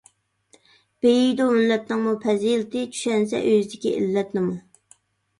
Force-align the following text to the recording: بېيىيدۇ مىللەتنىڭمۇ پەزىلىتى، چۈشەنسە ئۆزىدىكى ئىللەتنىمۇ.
بېيىيدۇ 1.05 1.43
مىللەتنىڭمۇ 1.57 2.13
پەزىلىتى، 2.23 2.81
چۈشەنسە 2.95 3.41
ئۆزىدىكى 3.51 3.93
ئىللەتنىمۇ. 3.99 4.57